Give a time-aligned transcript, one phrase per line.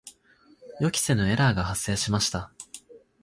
[0.79, 2.51] 予期せぬエラーが発生しました。